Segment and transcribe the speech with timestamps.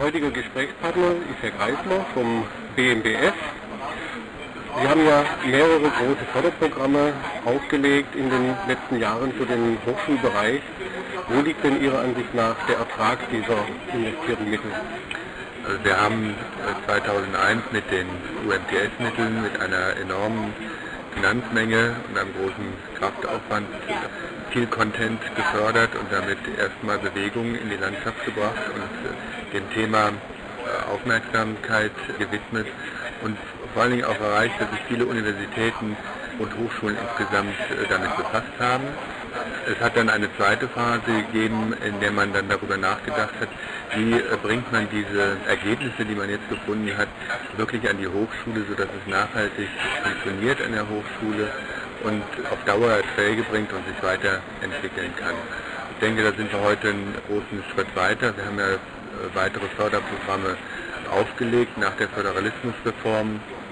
[0.00, 2.44] heutiger Gesprächspartner ist Herr Greisler vom
[2.76, 3.34] BMBF.
[4.80, 7.12] Sie haben ja mehrere große Förderprogramme
[7.44, 10.60] aufgelegt in den letzten Jahren für den Hochschulbereich.
[11.28, 13.58] Wo liegt denn Ihrer Ansicht nach der Ertrag dieser
[13.92, 14.70] investierten Mittel?
[15.66, 16.34] Also wir haben
[16.86, 18.06] 2001 äh, mit den
[18.46, 20.54] UMTS-Mitteln mit einer enormen
[21.16, 22.66] Finanzmenge und einem großen
[22.98, 23.66] Kraftaufwand
[24.50, 30.08] viel Content gefördert und damit erstmal Bewegung in die Landschaft gebracht und äh, dem Thema
[30.08, 32.66] äh, Aufmerksamkeit gewidmet
[33.22, 33.36] und
[33.72, 35.96] vor allen Dingen auch erreicht, dass sich viele Universitäten
[36.38, 38.84] und Hochschulen insgesamt äh, damit befasst haben.
[39.66, 43.48] Es hat dann eine zweite Phase gegeben, in der man dann darüber nachgedacht hat,
[43.94, 47.08] wie bringt man diese Ergebnisse, die man jetzt gefunden hat,
[47.56, 49.68] wirklich an die Hochschule, sodass es nachhaltig
[50.02, 51.50] funktioniert an der Hochschule
[52.04, 55.34] und auf Dauer Erträge bringt und sich weiterentwickeln kann.
[55.92, 58.36] Ich denke, da sind wir heute einen großen Schritt weiter.
[58.36, 58.78] Wir haben ja äh,
[59.34, 60.56] weitere Förderprogramme
[61.10, 61.78] aufgelegt.
[61.78, 63.65] Nach der Föderalismusreform äh,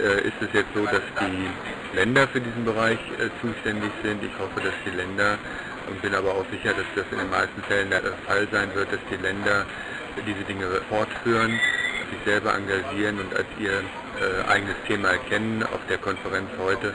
[0.00, 4.22] ist es jetzt so, dass die Länder für diesen Bereich äh, zuständig sind.
[4.22, 5.38] Ich hoffe, dass die Länder
[5.88, 8.92] und bin aber auch sicher, dass das in den meisten Fällen der Fall sein wird,
[8.92, 9.66] dass die Länder
[10.26, 11.58] diese Dinge fortführen,
[12.10, 15.62] sich selber engagieren und als ihr äh, eigenes Thema erkennen.
[15.62, 16.94] Auf der Konferenz heute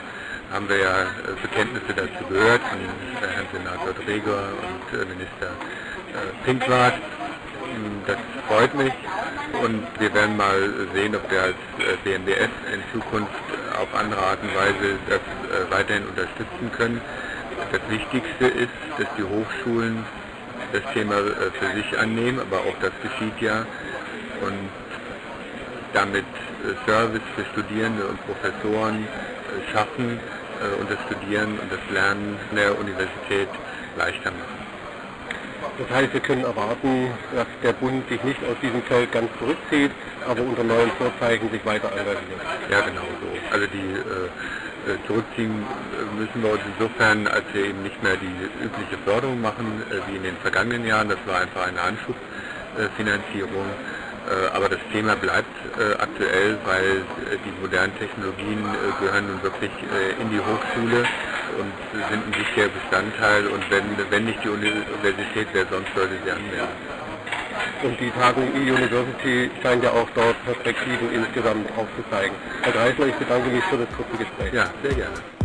[0.52, 1.06] haben wir ja äh,
[1.42, 5.50] Bekenntnisse dazu gehört von äh, Herrn Senator Dreger und äh, Minister
[6.44, 6.94] Pinkwart.
[8.06, 8.16] Das
[8.48, 8.92] freut mich
[9.62, 10.58] und wir werden mal
[10.94, 11.54] sehen, ob wir als
[12.04, 13.32] BMDS in Zukunft
[13.80, 15.20] auf andere Art und Weise das
[15.70, 17.00] weiterhin unterstützen können.
[17.72, 20.04] Das Wichtigste ist, dass die Hochschulen
[20.72, 23.66] das Thema für sich annehmen, aber auch das geschieht ja
[24.42, 24.70] und
[25.92, 26.24] damit
[26.86, 29.06] Service für Studierende und Professoren
[29.72, 30.18] schaffen
[30.60, 33.48] äh, und das Studieren und das Lernen der Universität
[33.96, 34.65] leichter machen.
[35.78, 39.90] Das heißt, wir können erwarten, dass der Bund sich nicht aus diesem Feld ganz zurückzieht,
[40.26, 42.40] aber unter neuen Vorzeichen sich weiter engagiert.
[42.70, 43.28] Ja, genau so.
[43.52, 48.16] Also die äh, äh zurückziehen äh, müssen wir uns insofern, als wir eben nicht mehr
[48.16, 51.10] die übliche Förderung machen, äh, wie in den vergangenen Jahren.
[51.10, 53.68] Das war einfach eine Anschubfinanzierung.
[54.26, 57.04] Äh, aber das Thema bleibt äh, aktuell, weil
[57.44, 58.64] die modernen Technologien
[59.00, 59.70] gehören nun wirklich
[60.18, 61.04] in die Hochschule
[61.58, 66.30] und sind ein wichtiger Bestandteil und wenn, wenn nicht die Universität, wer sonst sollte sie
[66.30, 66.96] anwenden.
[67.82, 72.36] Und die Tagung E-University scheint ja auch dort Perspektiven insgesamt aufzuzeigen.
[72.62, 74.52] Herr Greisler, ich bedanke mich für das kurze Gespräch.
[74.52, 75.35] Ja, sehr gerne.